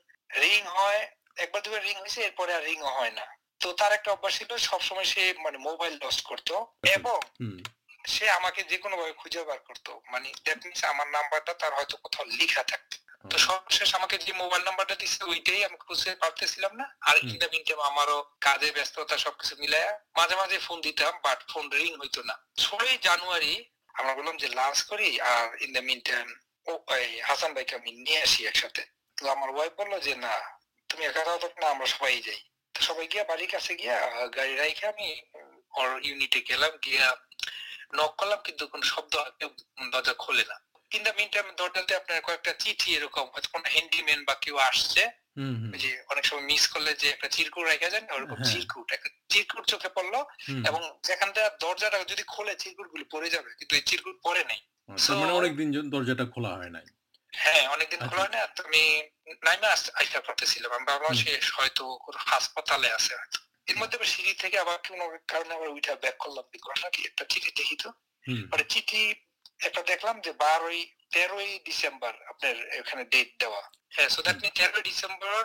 রিং 0.41 0.61
হয় 0.79 1.03
একবার 1.37 1.63
দুবার 1.63 1.83
রিং 1.85 1.97
হয়েছে 2.03 2.21
এরপরে 2.23 2.55
আর 2.55 2.65
রিংও 2.65 2.91
হয় 2.99 3.11
না। 3.11 3.27
তো 3.61 3.73
তার 3.73 3.93
একটা 3.93 4.13
অভ্যাস 4.13 4.33
ছিল 4.39 4.51
সবসময় 4.57 5.05
সে 5.05 5.23
মানে 5.45 5.59
মোবাইল 5.59 5.95
লস্ট 6.03 6.23
করতো। 6.25 6.55
এবং 6.97 7.19
সে 8.07 8.31
আমাকে 8.31 8.63
যে 8.63 8.77
কোনো 8.79 8.97
ভাবে 8.97 9.13
খুঁজে 9.13 9.43
বার 9.45 9.59
করতো। 9.59 10.01
মানে 10.13 10.33
দ্যাট 10.45 10.59
মিনস 10.65 10.85
আমার 10.85 11.09
নাম্বারটা 11.17 11.55
তার 11.55 11.73
হয়তো 11.75 11.97
কোথাও 11.97 12.25
লেখা 12.25 12.63
থাকতো 12.63 12.97
তো 13.31 13.39
সর্বশেষ 13.39 13.95
আমাকে 13.95 14.19
যে 14.19 14.33
মোবাইল 14.33 14.63
নাম্বারটা 14.65 14.95
দিচ্ছে 14.95 15.25
ওইটাই 15.25 15.65
আমি 15.65 15.77
খুঁজে 15.77 16.15
পারতেছিলাম 16.23 16.73
না। 16.77 16.87
আর 17.01 17.17
আমারও 17.91 18.19
কাজে 18.41 18.69
ব্যস্ততা 18.73 19.19
সবকিছু 19.19 19.55
মিলায়া 19.63 19.91
মাঝে 20.17 20.37
মাঝে 20.37 20.59
ফোন 20.59 20.81
দিতাম 20.81 21.13
বাট 21.23 21.39
ফোন 21.53 21.65
রিং 21.71 21.91
হইতো 22.01 22.23
না। 22.23 22.35
ষোলোই 22.59 22.99
জানুয়ারি 22.99 23.55
আমরা 23.95 24.15
বললাম 24.15 24.37
যে 24.37 24.49
লাঞ্চ 24.49 24.83
করি 24.83 25.21
আর 25.21 25.63
in 25.65 25.71
the 25.73 25.83
mean 25.89 26.01
time 26.09 26.27
Hasan 27.29 27.55
ভাইকে 27.55 27.75
আমি 27.77 27.91
নিয়ে 27.93 28.23
আসি 28.23 28.47
একসাথে। 28.47 28.83
তো 29.17 29.31
আমার 29.31 29.51
ওয়াইফ 29.55 29.73
বলল 29.81 30.01
যে 30.01 30.15
না 30.15 30.35
তুমি 30.93 31.05
একা 31.07 31.23
যাও 31.27 31.39
না 31.63 31.69
আমরা 31.71 31.87
সবাই 31.87 32.23
যাই। 32.23 32.41
তো 32.75 32.81
সবাই 32.83 33.07
গিয়া 33.13 33.25
বাড়ির 33.25 33.51
কাছে 33.51 33.73
গিয়া 33.75 33.97
গাড়ি 34.37 34.55
রাইখে 34.57 34.85
আমি 34.87 35.09
ওর 35.75 35.91
ইউনিটে 36.03 36.41
গেলাম 36.51 36.73
গিয়া 36.85 37.07
নক 37.95 38.13
করলাম 38.19 38.41
কিন্তু 38.47 38.65
কোনো 38.67 38.85
শব্দ 38.93 39.15
দরজা 39.93 40.15
খোলে 40.15 40.45
না। 40.51 40.57
ইন 40.91 41.03
দ্য 41.03 41.13
মিন 41.19 41.29
টাইম 41.35 41.49
দরজাতে 41.57 41.93
আপনার 41.97 42.23
কয়েকটা 42.23 42.53
চিঠি 42.63 42.89
এরকম 42.97 43.27
হয়তো 43.33 43.49
কোনো 43.53 43.67
হ্যান্ডিম্যান 43.75 44.21
বা 44.25 44.35
কেউ 44.35 44.57
আসছে। 44.71 45.03
যে 45.83 45.91
অনেক 46.13 46.25
সময় 46.25 46.45
মিস 46.51 46.65
করলে 46.73 46.93
যে 46.95 47.07
একটা 47.11 47.29
চিরকুট 47.29 47.65
রেখে 47.65 47.91
যায় 47.91 48.05
ওরকম 48.17 48.39
হ্যাঁ। 48.39 48.53
চিরকুট 48.53 48.87
চিরকুট 49.29 49.65
চোখে 49.67 49.91
পড়ল। 49.97 50.15
এবং 50.69 50.81
যেখানটা 51.09 51.43
দরজাটা 51.61 51.99
যদি 52.13 52.23
খোলে 52.23 52.55
চিরকুটগুলো 52.63 53.05
পড়ে 53.13 53.29
যাবে 53.31 53.51
কিন্তু 53.59 53.73
এই 53.77 53.85
চিরকুট 53.89 54.17
পরে 54.27 54.43
নাই। 54.45 54.61
মানে 55.21 55.33
অনেকদিন 55.33 55.69
দরজাটা 55.95 56.25
খোলা 56.35 56.51
হয় 56.59 56.73
নাই। 56.77 56.87
হ্যাঁ 57.45 57.65
অনেকদিন 57.75 58.01
আচ্ছা। 58.01 58.11
খোলা 58.11 58.23
হয় 58.25 58.33
না 58.37 58.41
তো 58.57 58.61
আমি 58.69 58.83
নাইমে 59.47 59.69
আইসা 60.01 60.19
করতেছিলাম। 60.27 60.71
আমি 60.77 60.85
ভাবলাম 60.91 61.15
সে 61.23 61.31
হয়তো 61.57 61.85
কোনো 62.05 62.19
হাসপাতালে 62.31 62.89
আছে 62.97 63.13
হয়তো। 63.19 63.39
এর 63.71 63.77
মধ্যে 63.81 63.97
আবার 63.99 64.11
সিঁড়ি 64.15 64.33
থেকে 64.43 64.57
আবার 64.65 64.77
কোনো 64.89 65.05
কারণে 65.33 65.53
আবার 65.59 65.69
উঠা 65.77 65.95
ব্যাক 66.05 66.17
করলাম 66.25 66.45
কি 66.53 66.59
করলাম 66.67 66.91
কি? 66.95 67.01
একটা 67.11 67.25
চিঠি 67.33 67.51
দেখি 67.61 67.77
তো। 67.83 67.89
মানে 68.51 68.65
চিঠি 68.73 69.03
একটা 69.67 69.83
দেখলাম 69.91 70.17
যে 70.27 70.33
বারোই 70.45 70.81
তেরোই 71.15 71.51
ডিসেম্বর 71.69 72.13
আপনার 72.31 72.55
এখানে 72.81 73.03
ডেট 73.13 73.31
দেওয়া। 73.43 73.63
হ্যাঁ 73.95 74.09
সো 74.15 74.21
দ্যাট 74.27 74.39
মিন 74.43 74.53
তেরোই 74.59 74.83
ডিসেম্বর 74.91 75.41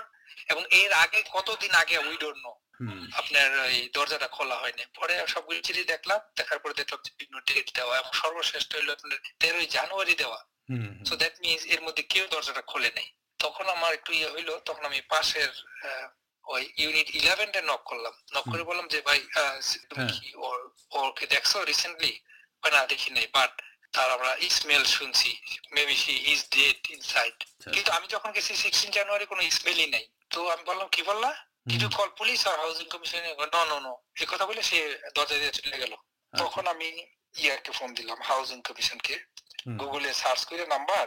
এবং 0.51 0.63
এর 0.81 0.91
আগে 1.03 1.19
কতদিন 1.35 1.71
আগে 1.81 1.95
উই 2.07 2.17
ডোন্ট 2.23 2.39
নো 2.45 2.53
আপনার 3.19 3.49
এই 3.75 3.81
দরজাটা 3.95 4.27
খোলা 4.35 4.55
হয়নি। 4.61 4.83
পরে 4.97 5.13
সবগুলো 5.33 5.59
চিঠি 5.67 5.83
দেখলাম 5.93 6.19
দেখার 6.37 6.59
পরে 6.61 6.73
দেখলাম 6.79 6.99
বিভিন্ন 7.19 7.35
ডেট 7.49 7.67
দেওয়া 7.77 7.93
এবং 8.01 8.11
সর্বশেষ 8.21 8.63
হইল 8.73 8.89
আপনার 8.97 9.17
তেরোই 9.41 9.67
জানুয়ারি 9.75 10.15
দেওয়া। 10.21 10.39
সো 11.07 11.13
দ্যাট 11.21 11.35
মিনস 11.43 11.63
এর 11.73 11.81
মধ্যে 11.85 12.03
কেউ 12.13 12.25
দরজাটা 12.33 12.63
খোলে 12.71 12.89
নাই। 12.97 13.07
তখন 13.39 13.65
আমার 13.75 13.91
একটু 13.97 14.11
ইয়ে 14.19 14.29
হইল 14.33 14.49
তখন 14.67 14.83
আমি 14.89 14.99
পাশের 15.13 15.51
ওই 16.45 16.63
ইউনিট 16.83 17.07
ইলেভেনটা 17.19 17.61
নক 17.69 17.81
করলাম। 17.89 18.13
নক 18.35 18.45
করে 18.51 18.63
বললাম 18.69 18.87
যে 18.93 18.99
ভাই 19.07 19.19
তুমি 19.89 20.05
হ্যাঁ। 20.07 20.19
কি 20.19 20.29
ওর 20.47 20.57
ওকে 20.99 21.25
দেখছ 21.33 21.51
রিসেন্টলি 21.71 22.13
না 22.75 22.81
দেখি 22.91 23.09
নাই 23.17 23.27
বাট 23.37 23.53
তার 23.95 24.09
আমরা 24.15 24.31
স্মেল 24.57 24.83
শুনছি। 24.95 25.29
Maybe 25.75 25.95
she 26.03 26.15
is 26.31 26.39
dead 26.55 26.79
inside 26.95 27.37
কিন্তু 27.73 27.89
আমি 27.97 28.07
যখন 28.13 28.29
গেছি 28.35 28.53
সিক্সটিন 28.63 28.91
জানুয়ারি 28.97 29.25
কোনো 29.31 29.41
স্মেলই 29.57 29.87
নাই। 29.95 30.05
তো 30.33 30.39
আমি 30.53 30.63
বললাম 30.69 30.87
কি 30.95 31.01
বললা? 31.09 31.31
কিছু 31.71 31.87
কল 31.97 32.09
পুলিশ 32.19 32.39
আর 32.49 32.55
housing 32.63 32.85
commission 32.93 33.21
no 33.53 33.61
no 33.71 33.77
no 33.85 33.93
এই 34.21 34.27
কথা 34.31 34.45
বলে 34.49 34.61
সে 34.69 34.77
দরজা 35.15 35.37
দিয়ে 35.41 35.53
চলে 35.59 35.77
গেল। 35.83 35.93
আচ্ছা, 35.93 36.37
তখন 36.41 36.63
আমি 36.73 36.89
ইয়ারকে 37.41 37.71
ফোন 37.77 37.89
দিলাম 37.97 38.19
হাউজিং 38.29 38.57
কমিশনকে 38.67 39.15
গুগলে 39.79 40.09
সার্চ 40.13 40.41
করে 40.45 40.65
নাম্বার 40.65 41.05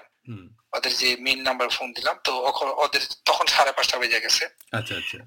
ওদের 0.73 0.93
যে 0.97 1.09
মেইন 1.17 1.41
নাম্বার 1.43 1.69
ফোন 1.71 1.89
দিলাম 1.93 2.17
তো 2.25 2.33
ওদের 2.85 3.03
তখন 3.25 3.47
সাড়ে 3.47 3.73
পাঁচটা 3.73 3.97
বেজে 3.99 4.21
গেছে। 4.21 4.45
আচ্ছা 4.73 4.95
আচ্ছা। 4.97 5.19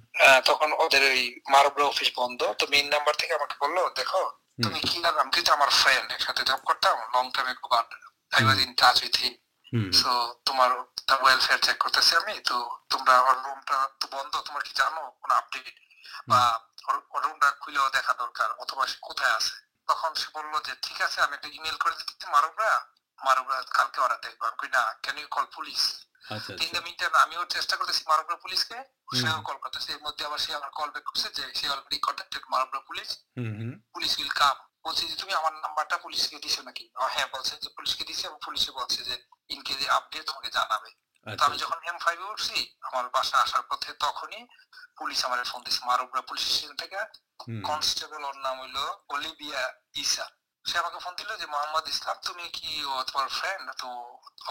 তখন 0.50 0.70
ওদের 0.84 1.02
ওই 1.12 1.22
মারবরা 1.54 1.86
অফিস 1.86 2.10
বন্ধ 2.16 2.40
তো 2.60 2.64
মেইন 2.74 2.88
নাম্বার 2.90 3.14
থেকে 3.16 3.34
আমাকে 3.34 3.56
বলল 3.60 3.78
দেখো 3.96 4.22
তুমি 4.64 4.80
কি 4.80 4.98
নাম 5.00 5.28
কিন্তু 5.30 5.50
আমার 5.54 5.70
ফ্রেন্ড 5.82 6.08
একসাথে 6.12 6.42
জব 6.44 6.62
করতাম 6.66 6.96
লং 7.14 7.26
টাইম 7.36 7.48
একটু 7.48 7.68
but 7.68 7.88
I 8.32 8.42
was 8.46 8.58
in 8.66 8.72
touch 8.74 8.98
with 9.04 9.16
him. 9.24 9.36
So 9.94 10.12
তোমার 10.46 10.70
তার 11.08 11.20
ওয়েলফেয়ার 11.24 11.60
চেক 11.60 11.78
করতেছি 11.78 12.12
আমি 12.16 12.34
তো 12.50 12.58
তোমরা 12.90 13.16
ওর 13.20 13.38
রুমটা 13.46 13.78
তো 14.00 14.06
বন্ধ 14.16 14.34
তোমরা 14.48 14.64
কি 14.68 14.74
জানো 14.82 15.02
কোনো 15.22 15.34
আপডেট 15.34 15.68
বা 16.30 16.42
ওর 17.14 17.22
রুমটা 17.26 17.48
খুলেও 17.62 17.88
দেখা 17.90 18.14
দরকার 18.14 18.50
অথবা 18.64 18.84
সে 18.88 18.98
কোথায় 19.02 19.34
আছে? 19.40 19.56
তখন 19.90 20.12
সে 20.16 20.28
বলল 20.38 20.54
যে 20.68 20.74
ঠিক 20.82 20.98
আছে 21.02 21.18
আমি 21.22 21.34
একটা 21.36 21.50
ইমেল 21.58 21.78
করে 21.78 21.96
দিচ্ছি 22.00 22.26
মারুবরা 22.36 22.72
মারুবরা 23.26 23.58
কালকে 23.78 24.00
ওরা 24.02 24.18
দেখব 24.18 24.42
আমি 24.44 24.68
না 24.68 24.82
ক্যান 25.04 25.18
ইউ 25.18 25.28
কল 25.28 25.46
পুলিশ 25.56 25.82
আচ্ছা 26.32 26.52
ইন 26.54 26.58
আচ্ছা। 26.58 26.72
দ্য 26.74 26.82
মিন 26.86 26.96
আমিও 27.24 27.44
চেষ্টা 27.46 27.76
করতেছি 27.78 28.02
মারুবরা 28.10 28.38
পুলিশকে 28.38 28.78
সেও। 29.22 29.40
কল 29.42 29.58
করতেছে। 29.58 29.90
এর 29.94 30.02
মধ্যে 30.02 30.24
আবার 30.26 30.40
সে 30.40 30.52
আমার 30.56 30.72
কল 30.72 30.90
ব্যাক 30.92 31.06
করছে 31.10 31.28
যে 31.38 31.44
সে 31.56 31.66
already 31.70 31.98
contacted 32.00 32.44
Maroubra 32.54 32.82
police. 32.90 33.10
Police 33.94 34.12
will 34.20 34.34
come 34.42 34.58
বলছি 34.86 35.04
যে 35.08 35.16
তুমি 35.16 35.34
আমার 35.34 35.54
নাম্বারটা 35.56 35.98
পুলিশকে 35.98 36.38
দিছো 36.40 36.62
নাকি? 36.64 36.86
হ্যাঁ 37.14 37.28
বলছে 37.34 37.54
যে 37.64 37.70
পুলিশকে 37.78 38.04
দিছে 38.04 38.24
এবং 38.28 38.38
পুলিশে 38.46 38.72
বলছে 38.72 39.00
যে 39.04 39.16
ইন 39.50 39.60
কেস 39.68 39.80
আপডেট 39.90 40.24
তোমাকে 40.30 40.50
জানাবে। 40.50 40.90
তো 41.26 41.30
আচ্ছা। 41.30 41.46
আমি 41.46 41.58
যখন 41.58 41.78
এম 41.90 41.98
ফাইভে 41.98 42.26
উঠছি 42.26 42.58
আমার 42.82 43.06
বাসা 43.10 43.38
আসার 43.38 43.64
পথে 43.70 43.90
তখনই 44.06 44.42
পুলিশ 44.98 45.20
আমার 45.26 45.40
ফোন 45.52 45.62
দিছে। 45.66 45.82
মারুবরা 45.86 46.22
পুলিশ 46.22 46.44
স্টেশন 46.48 46.76
থেকে 46.76 47.00
কনস্টেবল 47.70 48.22
ওর 48.24 48.38
নাম 48.46 48.56
হইল 48.62 48.78
অলিভিয়া 49.10 49.62
ইসা। 49.96 50.26
সে 50.66 50.76
আমাকে 50.80 50.98
ফোন 51.00 51.14
দিল 51.16 51.32
যে 51.42 51.46
মোহাম্মদ 51.46 51.86
ইসলাম 51.88 52.18
তুমি 52.28 52.46
কি 52.50 52.72
ও 52.86 52.94
তোমার 53.04 53.28
ফ্রেন্ড 53.30 53.66
তো 53.82 53.90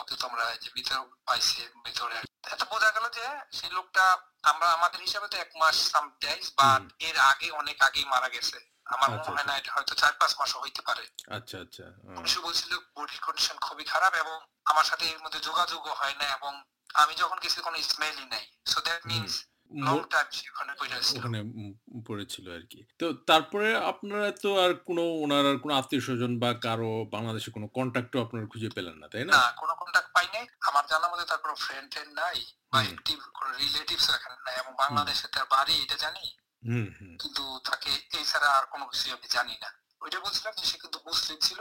ওকে 0.00 0.14
তোমরা 0.16 0.45
যে 0.62 0.69
ভিতরে 0.76 0.99
পাইছে 1.26 1.62
ভিতরে। 1.85 2.19
এটা 2.52 2.64
বোঝা 2.73 2.90
গেল 2.90 3.07
যে 3.19 3.25
সেই 3.52 3.71
লোকটা 3.71 4.04
আমরা 4.45 4.66
আমাদের 4.73 5.00
হিসাবে 5.00 5.26
তো 5.28 5.37
এক 5.37 5.50
মাস 5.57 5.76
সামটাইজ 5.92 6.45
বাট 6.61 6.83
হুম। 6.83 7.07
এর 7.09 7.16
আগে 7.31 7.49
অনেক 7.61 7.76
আগেই 7.83 8.07
মারা 8.12 8.28
গেছে। 8.28 8.59
আমার 8.87 9.09
আচ্ছা, 9.11 9.31
মনে 9.31 9.37
হয় 9.37 9.49
না 9.50 9.54
এটা 9.57 9.71
হয়তো 9.73 9.95
চার 9.95 10.12
পাঁচ 10.21 10.33
মাসও 10.40 10.62
হইতে 10.64 10.83
পারে। 10.88 11.04
আচ্ছা 11.37 11.57
আচ্ছা 11.64 11.85
পুলিশ 12.16 12.35
বলছিল 12.38 12.73
বডির 12.97 13.21
কন্ডিশন 13.26 13.57
খুবই 13.66 13.85
খারাপ 13.85 14.12
এবং 14.14 14.37
আমার 14.64 14.87
সাথে 14.90 15.04
এর 15.12 15.21
মধ্যে 15.25 15.40
যোগাযোগও 15.40 15.95
হয় 16.00 16.16
না 16.21 16.26
এবং 16.37 16.52
আমি 16.95 17.14
যখন 17.14 17.37
গেছি 17.42 17.59
কোনো 17.61 17.76
স্মেলই 17.90 18.26
নাই। 18.26 18.45
সো 18.66 18.78
দ্যাট 18.81 19.02
মিনস 19.07 19.35
সে 19.37 19.45
ওখানে 21.19 21.38
পড়েছিল 22.07 22.55
আর 22.55 22.61
কি। 22.71 22.87
তো 22.99 23.12
তারপরে 23.12 23.76
আপনারা 23.76 24.31
তো 24.43 24.61
আর 24.61 24.75
কোনো 24.75 25.02
ওনার 25.02 25.47
আর 25.47 25.59
কোনো 25.59 25.75
আত্মীয় 25.75 26.00
স্বজন 26.00 26.38
বা 26.38 26.55
কারও 26.55 27.05
বাংলাদেশে 27.11 27.50
কোনো 27.50 27.67
কন্ট্যাক্টও 27.69 28.23
আপনারা 28.23 28.47
খুঁজে 28.47 28.69
পেলেন 28.69 28.95
না 28.95 29.09
তাই 29.09 29.25
না? 29.25 29.33
কোনো 29.57 29.73
পাই 30.14 30.26
নাই 30.33 30.47
আমার 30.61 30.85
জানা 30.88 31.09
মতে 31.09 31.25
তার 31.25 31.38
কোনো 31.38 31.55
ফ্রেন্ড 31.55 31.99
নাই 32.09 32.47
বা 32.73 32.79
হুম। 32.79 32.93
একটি 32.93 33.17
কোনো 33.35 33.50
রিলেটিভস 33.59 34.11
এখানে 34.11 34.37
নাই 34.47 34.57
এবং 34.59 34.73
বাংলাদেশে 34.79 35.29
তার 35.29 35.47
বাড়ি 35.50 35.83
এটা 35.83 35.97
জানি। 35.97 36.37
কিন্তু 37.19 37.61
তাকে 37.71 37.91
এই 38.19 38.25
ছাড়া 38.25 38.49
আর 38.49 38.67
কোনো 38.67 38.87
কিছু 38.87 39.12
আমি 39.12 39.29
জানি 39.31 39.57
না। 39.62 39.71
ওইটা 40.00 40.21
বলছিলাম 40.21 40.55
যে 40.59 40.64
সে 40.67 40.79
কিন্তু 40.79 40.99
মুসলিম 41.07 41.38
ছিল। 41.41 41.61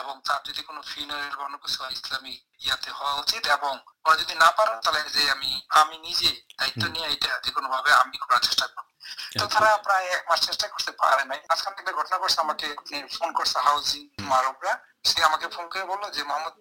এবং 0.00 0.14
তার 0.24 0.40
যদি 0.44 0.62
কোনো 0.62 0.80
ফিউনারেল 0.82 1.34
বা 1.36 1.42
অন্য 1.44 1.56
কিছু 1.58 1.78
ইসলামিক 1.90 2.38
ইয়াতে 2.64 2.90
হওয়া 2.90 3.14
উচিত 3.14 3.42
এবং 3.48 3.74
ওরা 4.04 4.16
যদি 4.16 4.34
না 4.34 4.48
পারেন 4.50 4.76
তাহলে 4.80 5.00
যে 5.10 5.22
আমি 5.30 5.50
আমি 5.80 5.96
নিজে 5.98 6.30
দায়িত্ব 6.58 6.82
নিয়ে 6.88 7.06
এটা 7.06 7.32
যে 7.44 7.50
কোনো 7.50 7.68
ভাবে 7.68 7.90
আমি 7.92 8.16
করার 8.18 8.42
চেষ্টা 8.42 8.66
করব। 8.66 8.88
তো 9.32 9.44
আচ্ছা, 9.44 9.46
তারা 9.54 9.70
প্রায় 9.76 10.06
এক 10.06 10.22
মাস 10.30 10.40
চেষ্টা 10.40 10.66
করতে 10.68 10.92
পারে 10.92 11.24
নাই। 11.24 11.40
আজকাল 11.48 11.72
একটা 11.72 11.92
ঘটনা 11.92 12.18
করছে 12.18 12.38
আমাকে 12.40 12.66
ফোন 13.16 13.28
করছে 13.32 13.58
হাউজিং 13.58 14.02
মারবরা 14.30 14.72
সে 15.04 15.18
আমাকে 15.24 15.46
ফোন 15.48 15.64
করে 15.68 15.84
বলল 15.84 16.04
যে 16.10 16.22
মোহাম্মদ 16.24 16.54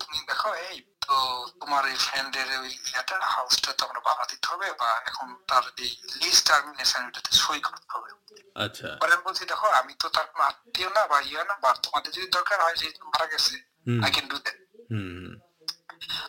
তুমি 0.00 0.18
দেখো 0.26 0.48
এই 0.66 0.76
তো 1.10 1.18
তোমার 1.60 1.82
এই 1.92 1.98
ফ্রেন্ডের 2.06 2.48
ওই 2.58 2.70
ইয়েটা 2.88 3.16
হাউসটা 3.34 3.70
তো 3.78 3.82
আমরা 3.86 4.00
বাধা 4.08 4.24
দিতে 4.32 4.46
হবে 4.52 4.68
বা 4.80 4.90
এখন 5.10 5.28
তার 5.50 5.64
এই 5.84 5.90
লিস্ট 6.20 6.42
টার্মিনেশন 6.48 7.00
এটাতে 7.08 7.30
সই 7.42 7.60
করতে 7.66 7.88
হবে। 7.94 8.10
আচ্ছা। 8.56 8.88
পরে 9.00 9.12
আমি 9.14 9.24
বলছি 9.28 9.42
দেখো 9.52 9.66
আমি 9.80 9.92
তো 10.02 10.06
তার 10.16 10.26
কোনো 10.30 10.42
আত্মীয় 10.50 10.90
না 10.96 11.02
বা 11.10 11.18
ইয়ে 11.28 11.42
না 11.50 11.54
বা 11.64 11.70
তোমাদের 11.84 12.10
যদি 12.16 12.28
দরকার 12.36 12.58
হয় 12.60 12.76
যে 12.82 12.86
মারা 13.04 13.26
গেছে 13.32 13.54
আই 14.04 14.10
ক্যান 14.14 14.26
ডু 14.32 14.38
দ্যাট 14.38 14.58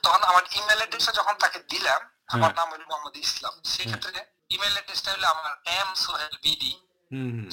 তখন 0.03 0.21
আমার 0.31 0.43
ইমেল 0.57 0.79
অ্যাড্রেসটা 0.81 1.13
যখন 1.19 1.35
তাকে 1.43 1.59
দিলাম 1.71 2.01
আমার 2.33 2.41
হ্যাঁ। 2.43 2.57
নাম 2.59 2.67
হলো 2.73 2.85
মোহাম্মদ 2.89 3.15
ইসলাম। 3.25 3.53
সেক্ষেত্রে 3.71 4.19
ইমেল 4.55 4.73
অ্যাড্রেসটা 4.77 5.09
হলো 5.15 5.27
আমার 5.35 5.51
এম 5.77 5.89
সোহেল 6.03 6.33
বিডি 6.43 6.73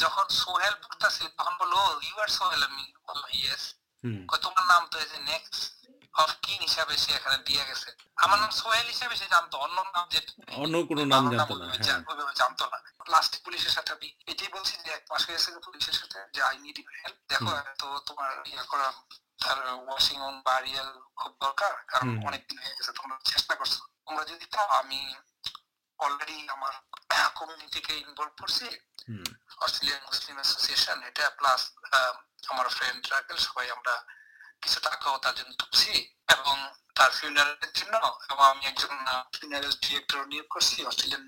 যখন 0.03 0.27
সোহেল 0.41 0.75
পড়তেছে 0.83 1.25
তখন 1.39 1.55
বলল 1.61 1.75
ইউ 2.07 2.17
আর 2.25 2.31
সোহেল 2.39 2.63
আমি 2.69 2.85
বললাম 3.07 3.31
ইয়েস 3.39 3.65
তোমার 4.45 4.65
নাম 4.73 4.83
তো 4.91 4.97
এই 5.03 5.09
যে 5.13 5.19
নেক্সট 5.31 5.61
হিসাবে 6.19 6.95
সে 6.97 7.11
এখানে 7.15 7.39
দিয়ে 7.47 7.63
গেছে। 7.65 7.89
আমার 8.17 8.39
নাম 8.39 8.51
সোহেল 8.51 8.87
হিসাবে 8.87 9.15
সে 9.17 9.27
জানতো 9.31 9.55
অন্য 9.59 9.79
নাম 9.95 10.05
যে 10.11 10.21
অন্য 10.57 10.75
কোনো 10.89 11.03
নাম 11.05 11.25
জানতো 11.33 11.55
না 11.57 11.65
হ্যাঁ। 11.67 11.83
জানতো 12.35 12.65
না। 12.73 12.79
লাস্ট 13.07 13.33
পুলিশের 13.45 13.73
সাথে 13.73 13.91
আমি 13.93 14.09
এটাই 14.27 14.51
বলছি 14.53 14.75
যে 14.85 14.91
এক 14.93 15.05
মাস 15.11 15.23
হয়ে 15.29 15.39
পুলিশের 15.67 15.97
সাথে 16.01 16.19
যে 16.35 16.41
আই 16.43 16.57
নিড 16.59 16.77
ইউ 16.79 16.87
হেল্প 17.03 17.19
দেখো 17.29 17.51
তো 17.79 17.87
তোমার 18.07 18.31
ইয়ে 18.47 18.65
করা 18.65 18.89
তার 19.43 19.59
ওয়াশিং 19.87 20.19
অন 20.21 20.37
বারিয়াল 20.45 20.89
খুব 21.17 21.33
দরকার 21.41 21.73
কারণ 21.87 22.09
হুম। 22.09 22.27
অনেক 22.29 22.43
দিন 22.49 22.59
হয়ে 22.59 22.77
গেছে 22.79 22.93
তোমরা 22.93 23.17
চেষ্টা 23.25 23.55
করছ। 23.55 23.75
তোমরা 24.07 24.25
যদি 24.25 24.47
তাও 24.47 24.69
আমি 24.81 25.01
অলরেডি 26.01 26.37
আমার 26.49 26.75
কমিউনিটিকে 27.35 27.93
ইনভলভ 27.97 28.33
করছি। 28.41 28.67
অস্ট্রেলিয়ান 29.61 30.03
মুসলিম 30.07 30.37
অ্যাসোসিয়েশন 30.37 30.99
এটা 31.03 31.25
প্লাস 31.31 31.61
আমার 32.49 32.67
ফ্রেন্ড 32.69 33.03
রাকেল 33.13 33.37
সবাই 33.39 33.67
আমরা 33.71 33.95
কিছু 34.63 34.79
টাকাও 34.81 35.17
তার 35.19 35.35
জন্য 35.35 35.53
তুলছি 35.61 35.93
এবং 36.29 36.55
তার 36.97 37.11
ফিউনারেলের 37.11 37.73
জন্য 37.75 37.95
এবং 38.31 38.45
আমি 38.53 38.63
একজন 38.67 38.93
ফিউনারেল 39.35 39.73
ডিরেক্টর 39.83 40.21
নিয়োগ 40.27 40.47
করছি 40.51 40.77
Australian 40.85 41.23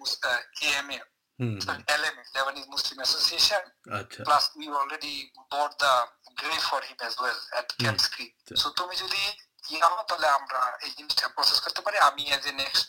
AMA 0.64 0.98
hmm 1.38 1.54
hmm, 1.60 1.78
LMA 1.88 2.24
Lebanese 2.34 2.66
Muslim 2.66 2.96
Association 2.98 3.62
আচ্ছা। 3.92 4.20
We 4.56 4.66
already 4.80 5.14
bought 5.52 5.70
the 5.78 5.92
grave 6.38 6.56
for 6.68 6.80
him 6.82 6.98
as 7.00 7.14
well 7.20 7.38
at 7.46 7.66
hmm. 7.68 7.78
Camp 7.80 8.00
screen 8.00 8.30
আচ্ছা। 8.40 8.54
সো 8.56 8.68
তুমি 8.70 8.94
যদি 8.96 9.22
ইয়ে 9.64 9.80
হও 9.84 10.02
তাহলে 10.08 10.28
আমরা 10.28 10.60
এই 10.84 10.90
জিনিসটা 10.90 11.26
প্রসেস 11.28 11.58
করতে 11.60 11.80
পারি। 11.82 11.96
আমি 12.08 12.22
as 12.30 12.44
a 12.46 12.52
next 12.52 12.86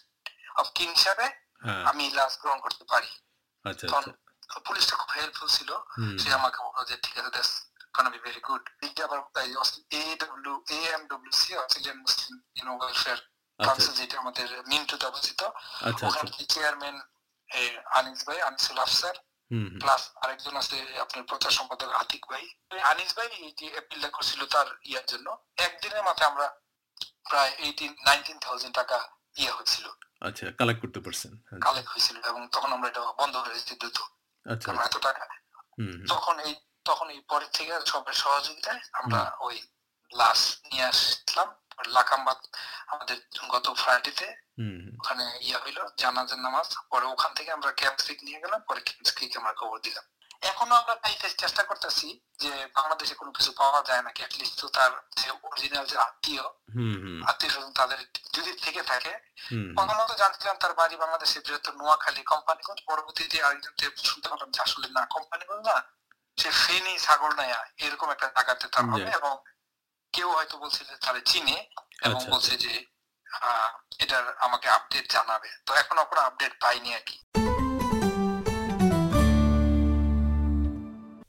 of 0.56 0.68
kin 0.74 0.88
হিসাবে 0.98 1.26
হ্যাঁ। 1.62 1.84
আমি 1.86 2.04
লাস্ট 2.10 2.38
গ্রহণ 2.42 2.60
করতে 2.60 2.84
পারি। 2.84 3.12
আচ্ছা 3.66 3.86
আচ্ছা। 3.90 4.12
পুলিশটা 4.66 4.96
খুব 4.96 5.10
হেল্পফুল 5.12 5.50
ছিল। 5.50 5.70
সে 6.22 6.30
আমাকে 6.34 6.60
বলল 6.66 6.80
যে 6.86 6.96
ঠিক 6.98 7.16
আছে 7.20 7.42
gonna 7.96 8.12
be 8.12 8.22
very 8.28 8.42
good. 8.50 8.64
আবার 9.06 9.20
AW 10.04 10.56
AMWC 10.78 11.52
Australian 11.62 11.98
Muslim 12.06 12.36
you know 12.58 12.74
welfare 12.80 13.20
আচ্ছা 13.20 13.66
কাউন্সিল 13.66 13.94
যেটা 14.00 14.16
আমাদের 14.24 14.48
মিন্টুতে 14.72 15.06
অবস্থিত 15.12 15.42
আচ্ছা 15.88 16.04
ওখানে 16.08 16.30
আচ্ছা 16.30 16.46
চেয়ারম্যান 16.54 16.98
আনিস 18.00 18.20
ভাই 18.28 18.38
আনিসুল 18.50 18.78
আফসার 18.86 19.16
প্লাস 19.82 20.02
আরেকজন 20.24 20.56
আছে 20.62 20.78
আপনার 21.04 21.24
প্রচার 21.32 21.52
সম্পাদক 21.60 21.90
আতিক 22.02 22.22
ভাই। 22.32 22.44
আনিস 22.92 23.10
ভাই 23.18 23.28
এই 23.46 23.52
যে 23.60 23.68
অ্যাপিলটা 23.76 24.10
করছিল 24.18 24.42
তার 24.54 24.68
ইয়ার 24.90 25.06
জন্য 25.12 25.28
একদিনের 25.66 26.04
মাথায় 26.10 26.30
আমরা 26.32 26.48
প্রায় 27.30 27.52
এইটিন 27.66 27.92
নাইনটিন 28.08 28.38
থাউজেন্ড 28.46 28.74
টাকা 28.80 28.98
ইয়ে 29.40 29.52
হয়েছিল 29.58 29.86
আচ্ছা 30.28 30.44
কালেক্ট 30.60 30.80
করতে 30.84 31.00
পারছেন। 31.06 31.32
আচ্ছা। 31.36 31.64
কালেক্ট 31.66 31.90
হয়েছিল 31.94 32.16
এবং 32.30 32.42
তখন 32.56 32.70
আমরা 32.76 32.88
এটা 32.92 33.02
বন্ধ 33.22 33.34
করে 33.42 33.54
দিয়েছি 33.56 33.76
দ্রুত। 33.82 33.98
আচ্ছা 34.46 34.68
এত 34.88 34.96
টাকা। 35.08 35.24
তখন 36.12 36.36
এই 36.48 36.54
তখন 36.86 37.08
এই 37.16 37.22
পরের 37.30 37.52
থেকে 37.58 37.72
সবার 37.92 38.16
সহযোগিতায় 38.24 38.82
আমরা 39.00 39.22
ওই 39.48 39.56
লাশ 40.12 40.42
নিয়ে 40.70 40.86
আসলাম। 40.92 41.50
লাকাম্বাদ 41.98 42.40
আমাদের 42.94 43.18
গত 43.54 43.66
ফ্রাইডেতে 43.82 44.28
ওখানে 45.00 45.26
ইয়া 45.48 45.60
হইল 45.64 45.80
জানাজার 46.02 46.40
নামাজ। 46.46 46.68
পরে 46.92 47.06
ওখান 47.14 47.32
থেকে 47.38 47.50
আমরা 47.58 47.72
ক্যাম্প 47.80 48.00
নিয়ে 48.28 48.42
গেলাম 48.44 48.60
পরে 48.68 48.82
ক্যাম্প 48.88 49.08
আমরা 49.42 49.54
খবর 49.62 49.78
দিলাম। 49.88 50.06
এখনও 50.52 50.76
আমরা 50.82 50.96
পাইতে 51.04 51.28
চেষ্টা 51.42 51.64
করতেছি 51.64 52.08
যে 52.44 52.52
বাংলাদেশে 52.78 53.16
কোনো 53.16 53.32
কিছু 53.38 53.52
পাওয়া 53.60 53.80
যায় 53.90 54.02
নাকি 54.08 54.20
অ্যাটলিস্ট 54.24 54.56
তো 54.62 54.68
তার 54.78 54.92
যে 55.20 55.28
অরিজিনাল 55.48 55.86
যে 55.92 55.98
আত্মীয় 56.08 56.46
আত্মীয় 57.30 57.52
স্বজন 57.54 57.74
তাদের 57.80 58.00
যদি 58.36 58.52
থেকে 58.66 58.82
থাকে 58.92 59.14
প্রথমত 59.76 60.12
জানছিলাম 60.22 60.56
তার 60.64 60.74
বাড়ি 60.74 60.96
বাংলাদেশে 61.04 61.38
বৃহত্তর 61.46 61.74
নোয়াখালী 61.76 62.22
কোম্পানিগঞ্জ 62.32 62.80
পরবর্তীতে 62.90 63.38
আরেকজন 63.44 63.74
শুনতে 64.10 64.28
পারলাম 64.30 64.50
যে 64.56 64.60
আসলে 64.62 64.88
না 64.98 65.04
কোম্পানিগঞ্জ 65.16 65.64
না। 65.70 65.78
সে 66.42 66.50
ফেনী 66.64 66.94
সাগর 67.06 67.32
নায়া 67.40 67.60
এরকম 67.86 68.08
একটা 68.16 68.28
জায়গাতে 68.36 68.66
তার 68.74 68.86
হবে 68.92 69.10
এবং 69.20 69.34
কেউ 70.14 70.30
হয়তো 70.38 70.56
বলছে 70.64 70.82
যে 70.90 70.96
তারা 71.04 71.22
চিনে 71.30 71.58
এবং 72.08 72.20
আচ্ছা, 72.20 72.32
বলছে 72.34 72.54
যে 72.64 72.72
এটার 74.04 74.26
আমাকে 74.46 74.68
আপডেট 74.78 75.06
জানাবে। 75.16 75.50
তো 75.66 75.72
এখনও 75.82 76.04
কোনো 76.10 76.22
আপডেট 76.30 76.54
পাইনি 76.64 76.90
আর 76.98 77.04
কি। 77.10 77.18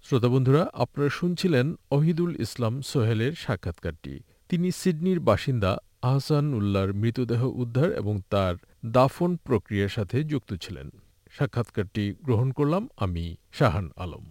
শ্রোতা 0.07 0.29
বন্ধুরা 0.35 0.63
আপনারা 0.85 1.11
শুনছিলেন 1.21 1.67
অহিদুল 1.97 2.33
ইসলাম 2.45 2.75
সোহেলের 2.91 3.33
সাক্ষাৎকারটি। 3.45 4.15
তিনি 4.51 4.69
সিডনির 4.81 5.21
বাসিন্দা 5.29 5.73
আহসান 6.11 6.47
উল্লাহর 6.59 6.93
মৃতদেহ 7.03 7.43
উদ্ধার 7.63 7.89
এবং 8.01 8.15
তার 8.33 8.55
দাফন 8.97 9.31
প্রক্রিয়ার 9.47 9.95
সাথে 9.97 10.17
যুক্ত 10.33 10.51
ছিলেন। 10.65 10.89
সাক্ষাৎকারটি 11.37 12.05
গ্রহণ 12.27 12.49
করলাম 12.59 12.83
আমি 13.05 13.25
শাহান 13.59 13.89
আলম। 14.05 14.25